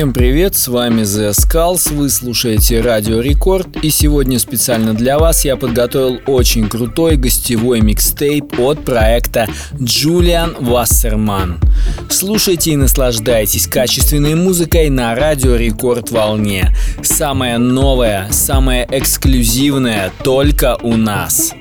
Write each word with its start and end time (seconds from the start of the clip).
Всем 0.00 0.14
привет, 0.14 0.56
с 0.56 0.68
вами 0.68 1.02
The 1.02 1.32
Skulls, 1.32 1.92
вы 1.94 2.08
слушаете 2.08 2.80
Радио 2.80 3.20
Рекорд 3.20 3.84
и 3.84 3.90
сегодня 3.90 4.38
специально 4.38 4.94
для 4.94 5.18
вас 5.18 5.44
я 5.44 5.56
подготовил 5.56 6.20
очень 6.26 6.70
крутой 6.70 7.16
гостевой 7.16 7.82
микстейп 7.82 8.58
от 8.58 8.82
проекта 8.82 9.46
Джулиан 9.78 10.56
Вассерман. 10.58 11.60
Слушайте 12.08 12.70
и 12.70 12.76
наслаждайтесь 12.76 13.66
качественной 13.66 14.36
музыкой 14.36 14.88
на 14.88 15.14
Радио 15.14 15.56
Рекорд 15.56 16.10
волне. 16.10 16.74
Самое 17.02 17.58
новое, 17.58 18.28
самое 18.30 18.88
эксклюзивное 18.90 20.12
только 20.24 20.78
у 20.82 20.96
нас. 20.96 21.52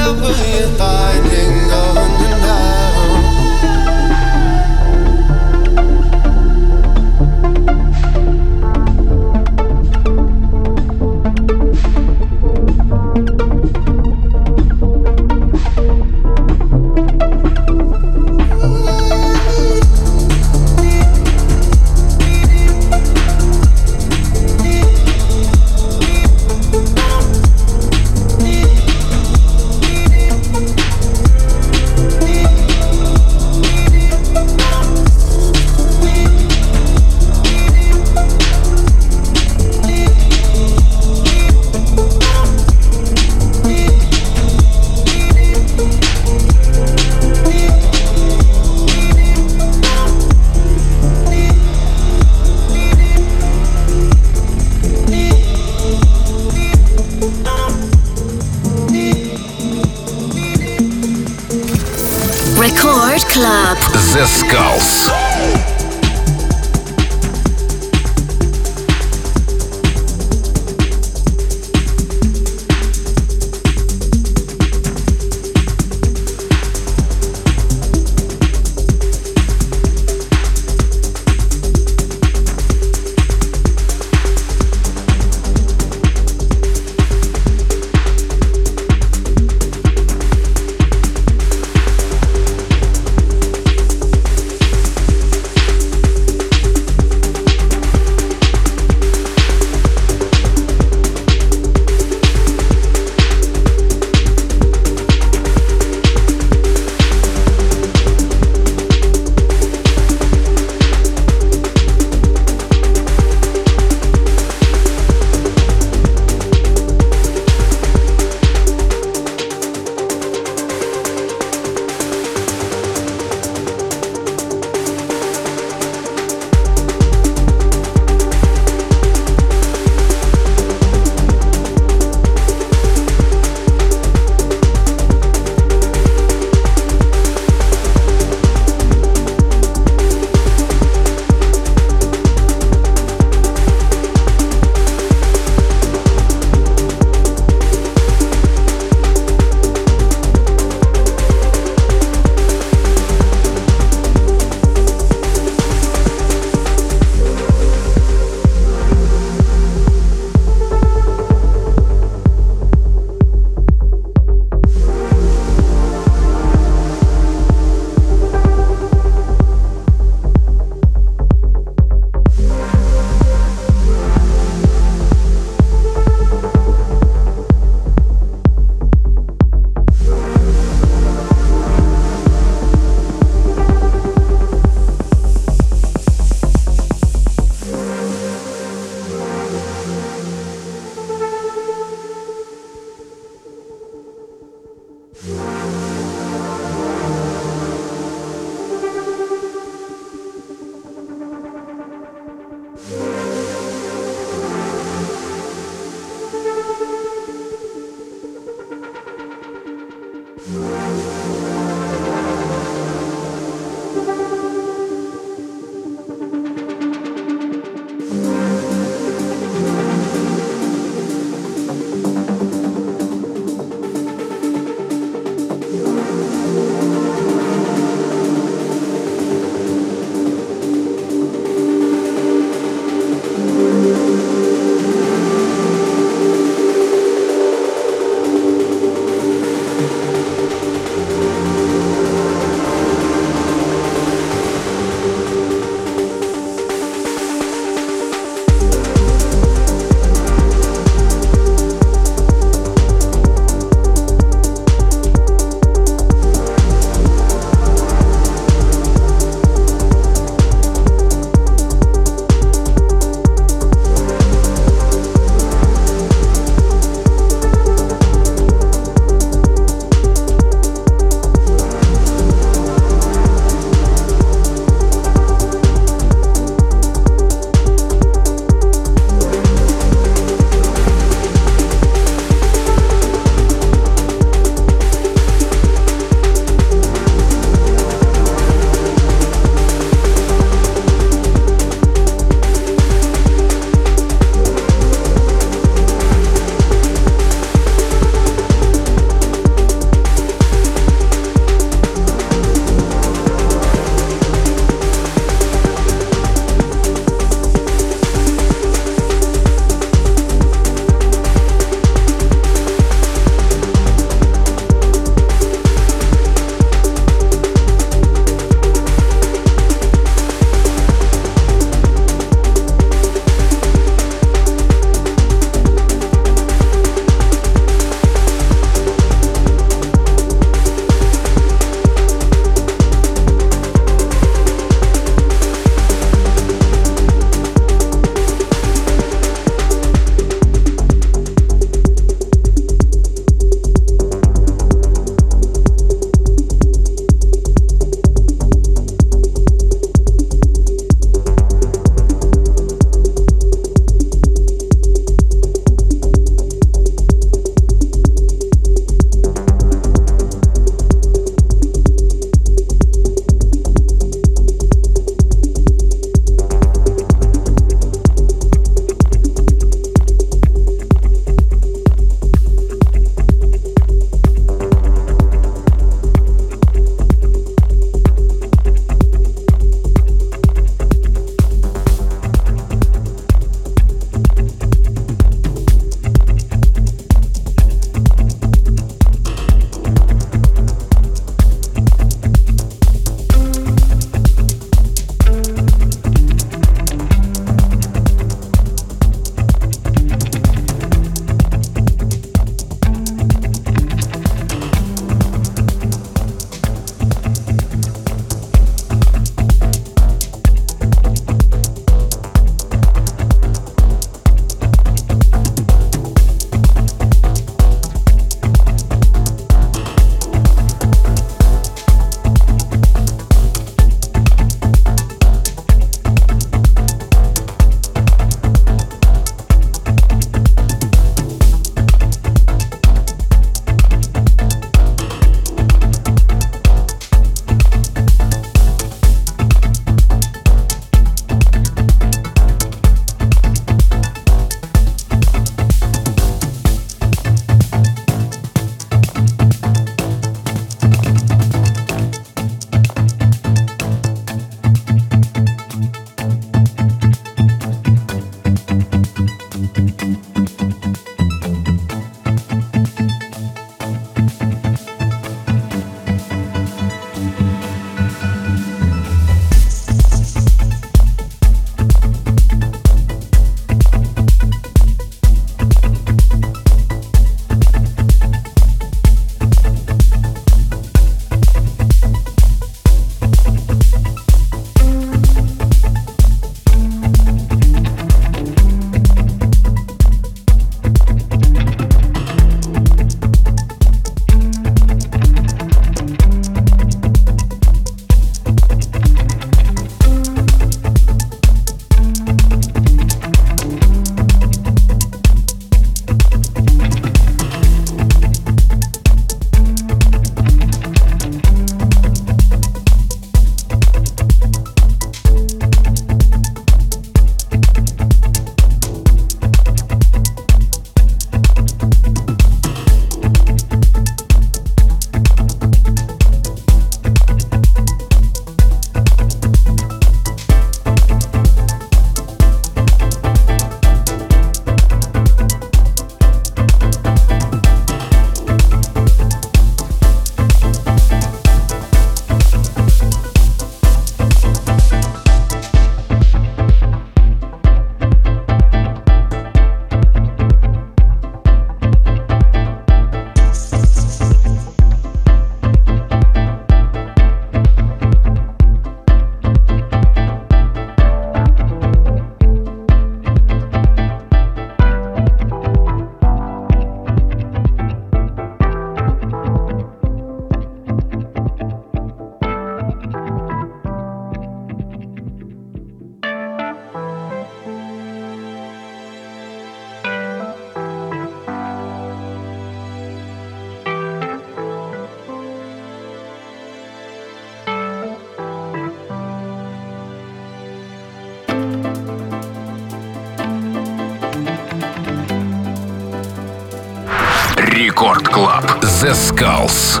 Record 597.84 598.26
Club. 598.28 598.64
The 598.80 599.12
Skulls. 599.12 600.00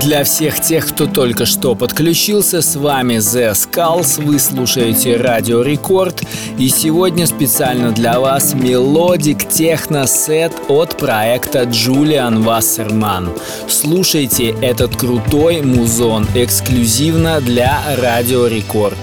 Для 0.00 0.24
всех 0.24 0.58
тех, 0.58 0.88
кто 0.88 1.06
только 1.06 1.44
что 1.44 1.74
подключился, 1.74 2.62
с 2.62 2.76
вами 2.76 3.16
The 3.16 3.52
Skulls, 3.52 4.24
вы 4.24 4.38
слушаете 4.38 5.18
Радио 5.18 5.60
Рекорд, 5.60 6.22
и 6.56 6.70
сегодня 6.70 7.26
специально 7.26 7.92
для 7.92 8.20
вас 8.20 8.54
melodic 8.54 9.46
техно-сет 9.46 10.54
от 10.68 10.96
проекта 10.96 11.64
Джулиан 11.64 12.42
Вассерман. 12.42 13.28
Слушайте 13.68 14.56
этот 14.62 14.96
крутой 14.96 15.60
музон 15.60 16.26
эксклюзивно 16.34 17.42
для 17.42 17.82
Радио 17.98 18.46
Рекорд. 18.46 18.96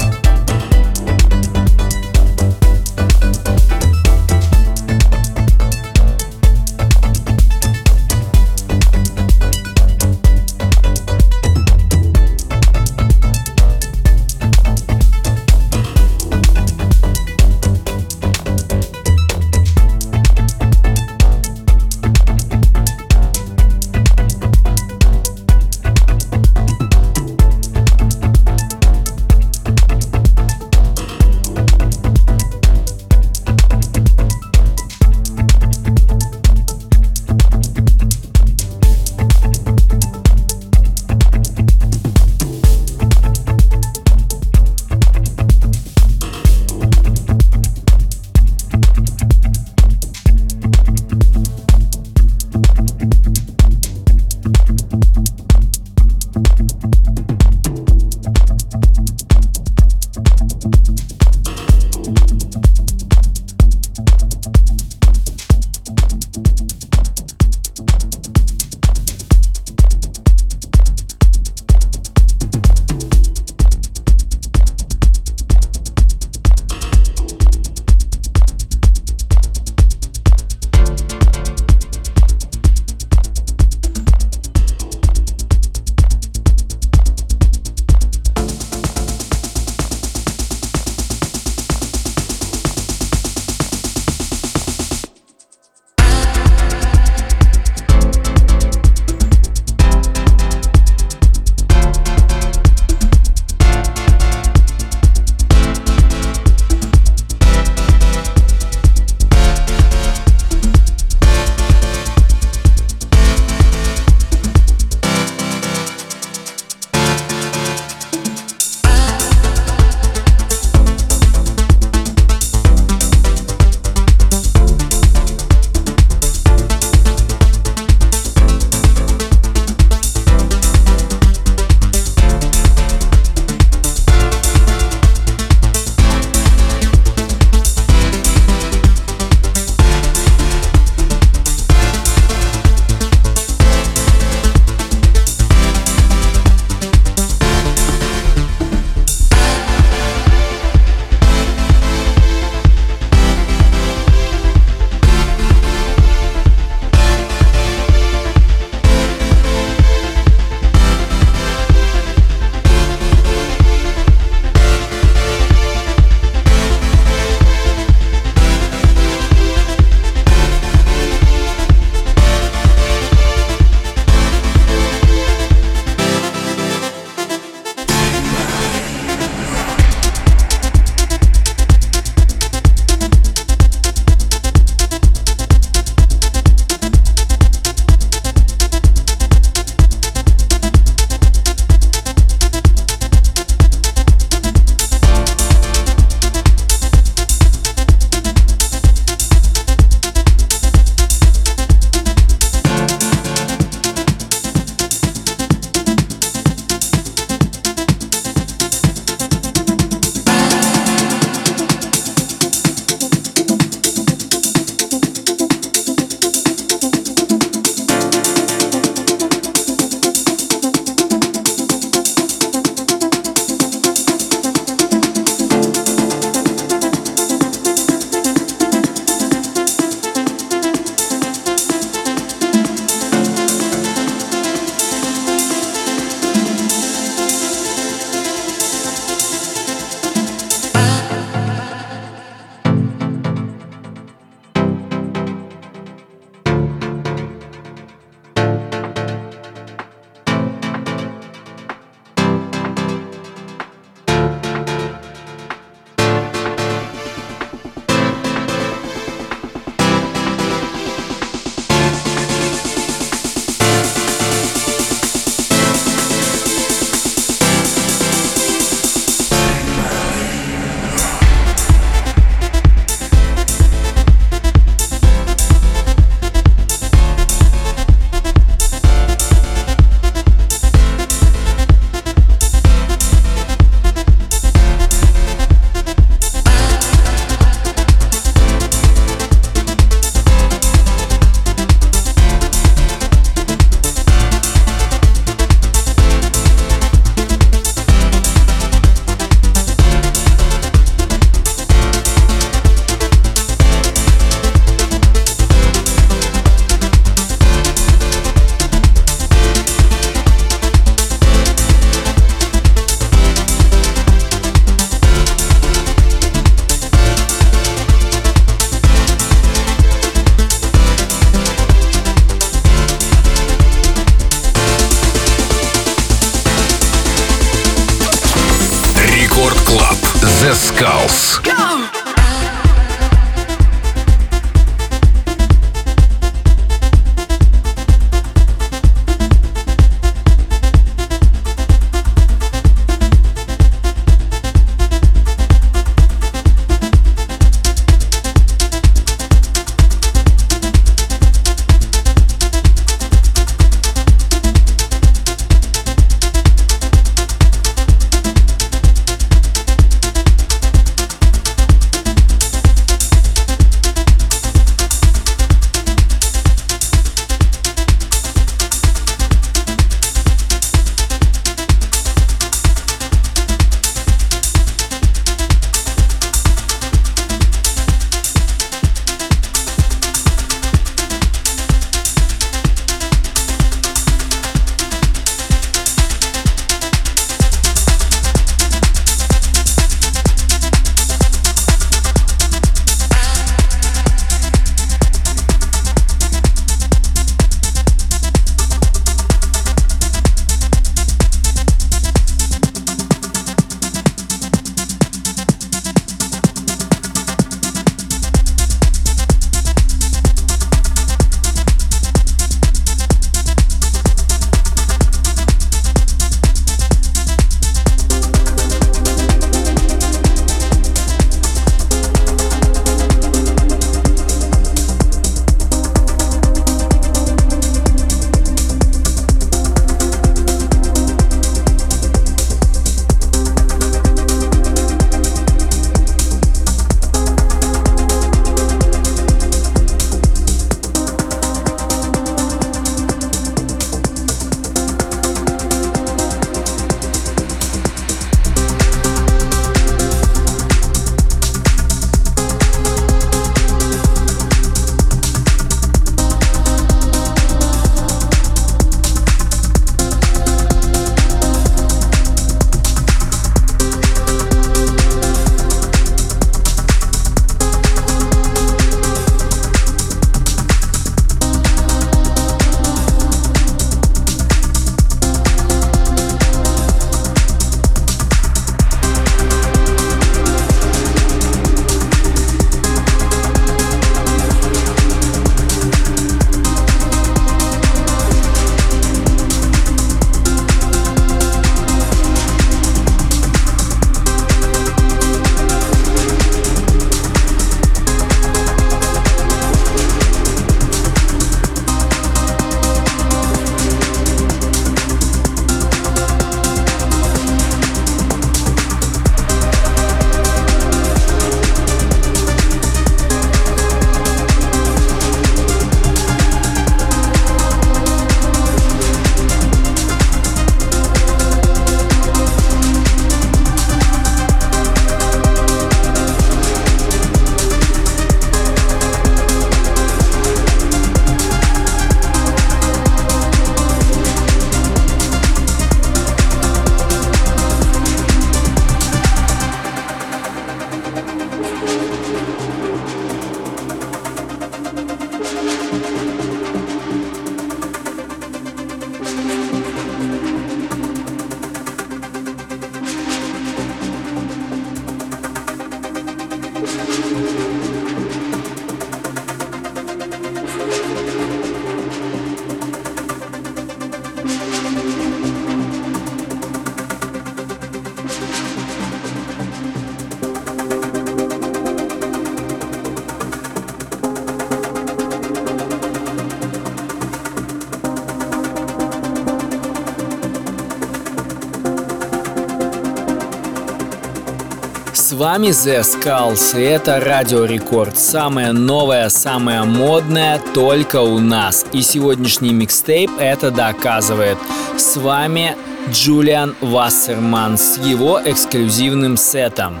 Вами 585.62 585.70
The 585.70 586.00
Skulls, 586.00 586.76
и 586.76 586.82
это 586.82 587.20
Радио 587.20 587.64
Рекорд. 587.64 588.18
Самое 588.18 588.72
новое, 588.72 589.28
самое 589.28 589.84
модное 589.84 590.60
только 590.74 591.20
у 591.20 591.38
нас. 591.38 591.86
И 591.92 592.02
сегодняшний 592.02 592.72
микстейп 592.72 593.30
это 593.38 593.70
доказывает. 593.70 594.58
С 594.96 595.16
вами 595.16 595.76
Джулиан 596.10 596.74
Вассерман 596.80 597.78
с 597.78 597.96
его 597.98 598.40
эксклюзивным 598.44 599.36
сетом. 599.36 600.00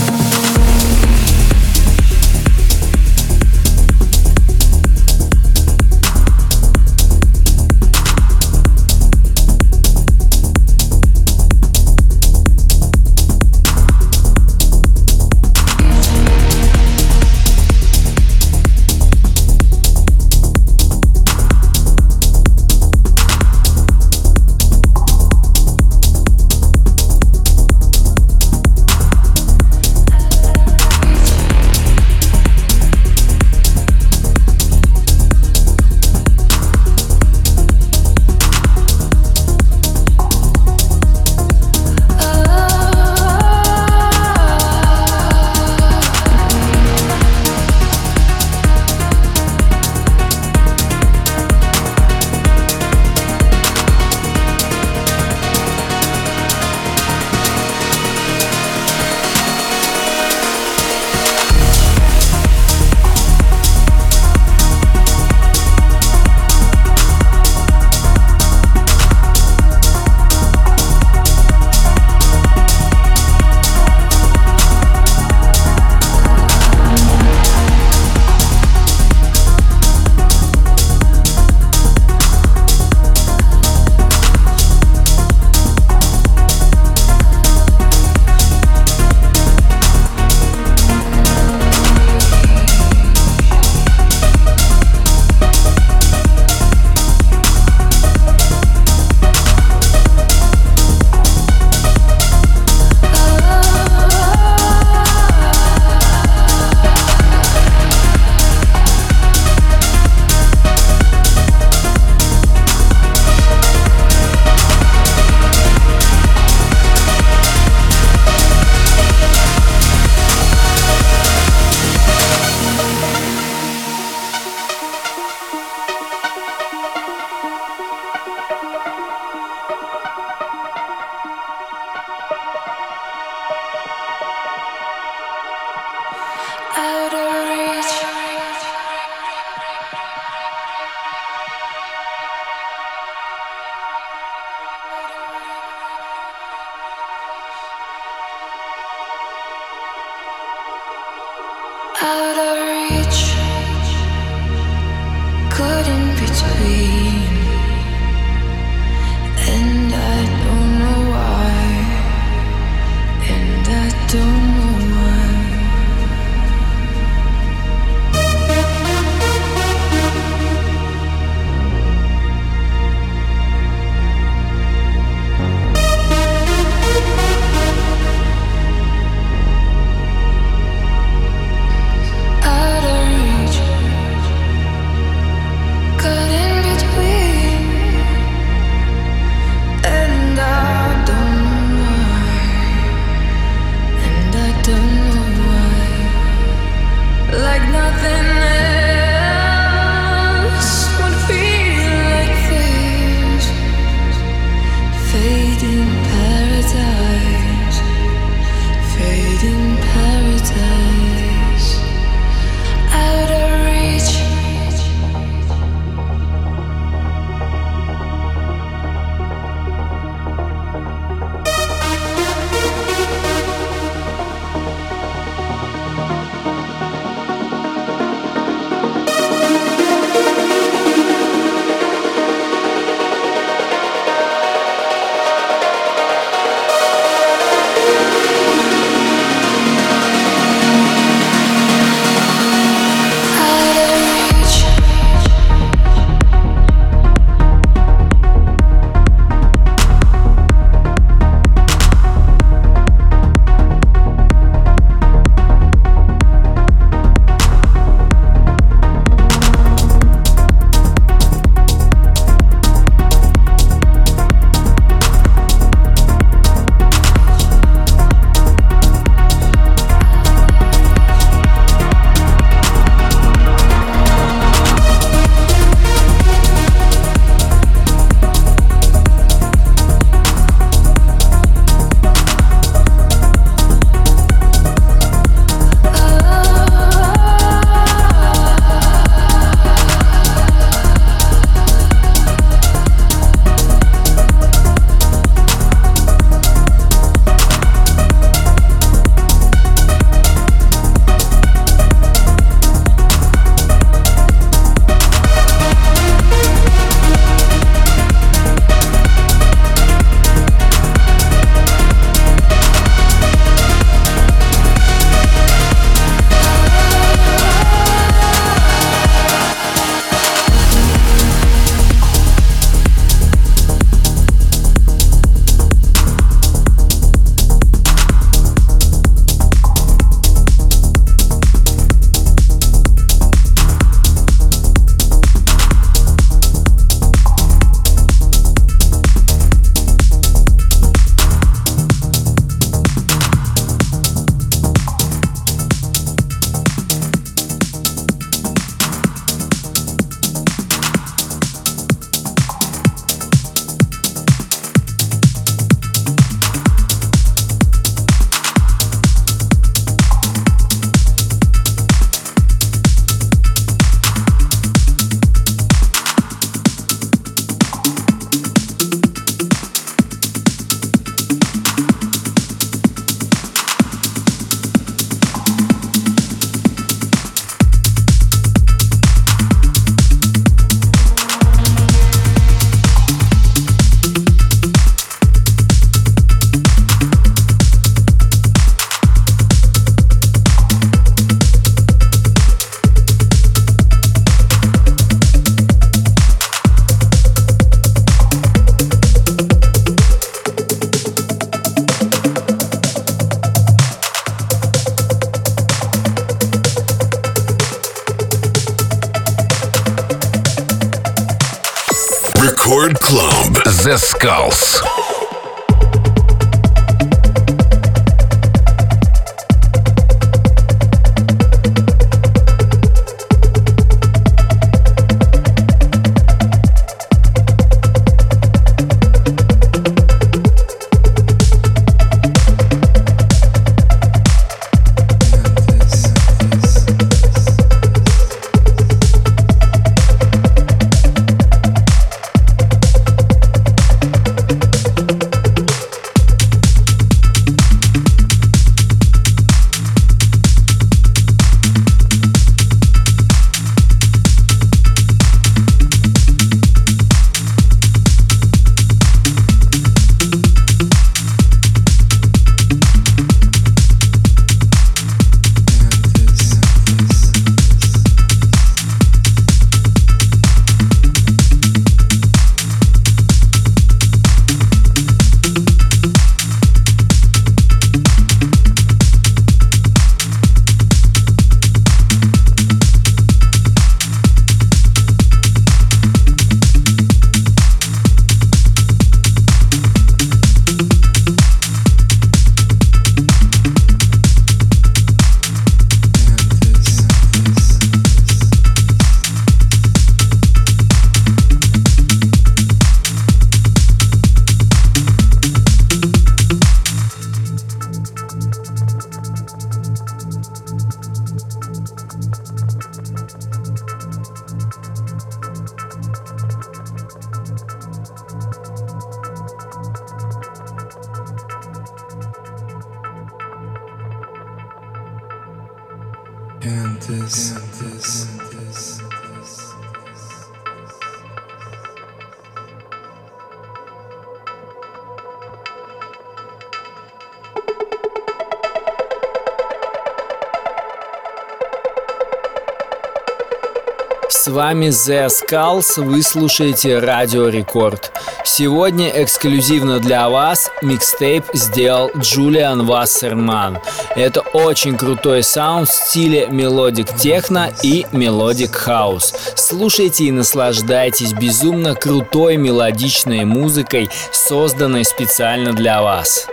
Вами 544.81 544.89
The 544.89 545.27
Skulls, 545.27 546.03
вы 546.03 546.23
слушаете 546.23 546.97
Радио 546.97 547.49
Рекорд. 547.49 548.11
Сегодня 548.43 549.09
эксклюзивно 549.09 549.99
для 549.99 550.27
вас 550.27 550.71
микстейп 550.81 551.45
сделал 551.53 552.09
Джулиан 552.17 552.87
Вассерман. 552.87 553.77
Это 554.15 554.41
очень 554.41 554.97
крутой 554.97 555.43
саунд 555.43 555.87
в 555.87 555.93
стиле 555.93 556.47
melodic 556.47 557.15
техно 557.15 557.71
и 557.83 558.07
melodic 558.11 558.75
хаус. 558.75 559.35
Слушайте 559.55 560.23
и 560.25 560.31
наслаждайтесь 560.31 561.33
безумно 561.33 561.93
крутой 561.93 562.57
мелодичной 562.57 563.45
музыкой, 563.45 564.09
созданной 564.31 565.05
специально 565.05 565.73
для 565.73 566.01
вас. 566.01 566.47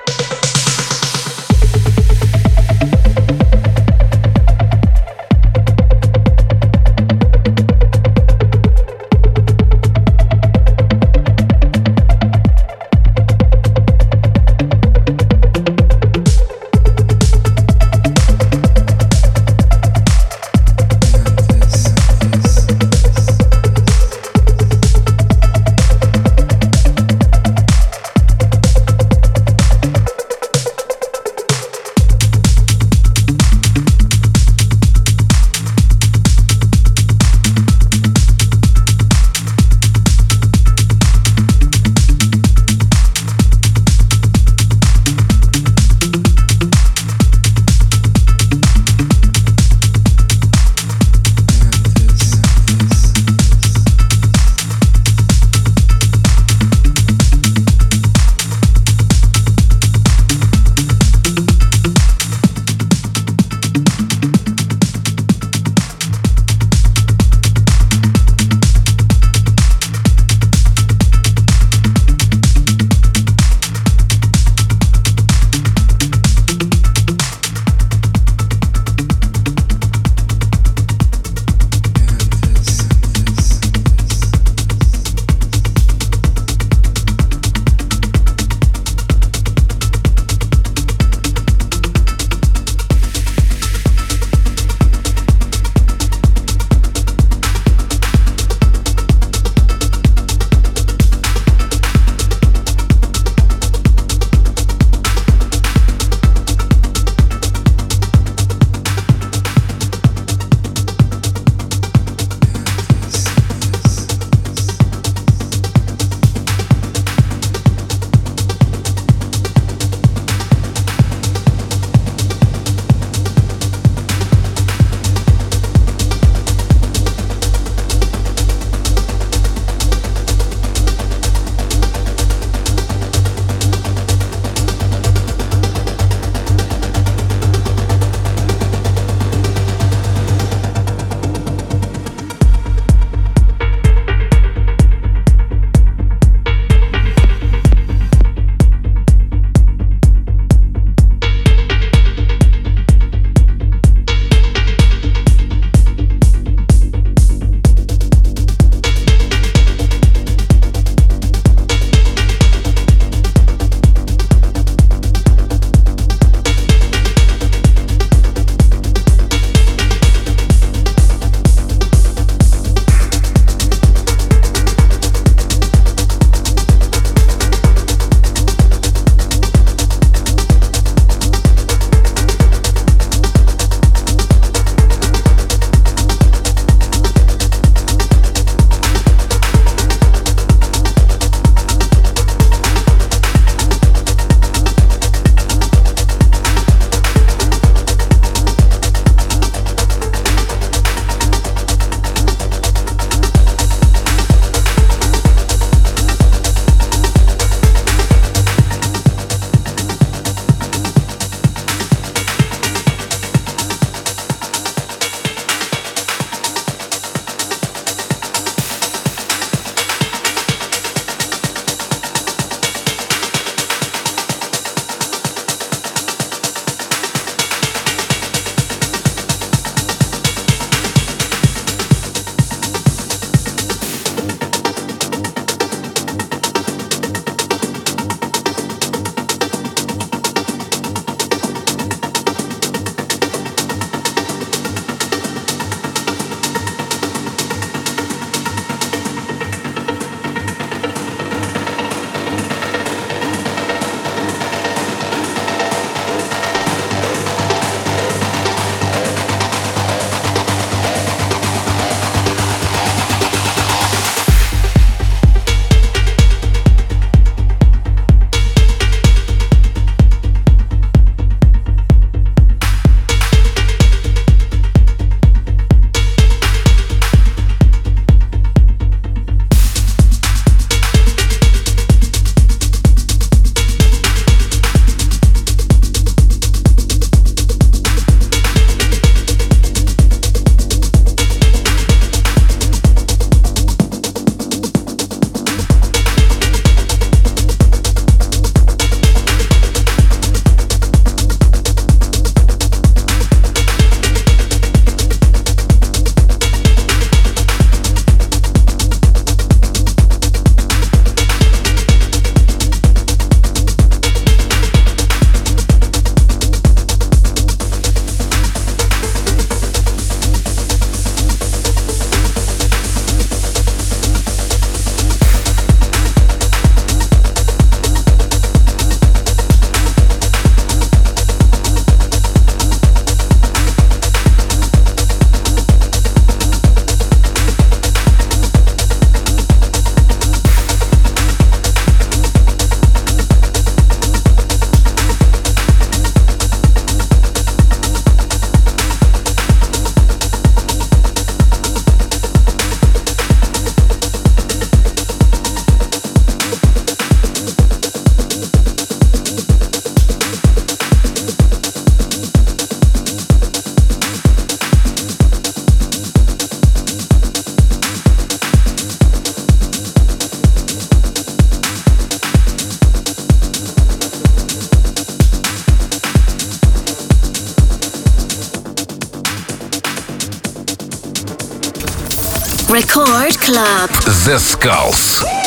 Zé 384.29 385.38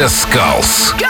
The 0.00 0.08
Skulls. 0.08 0.92
Go! 0.94 1.09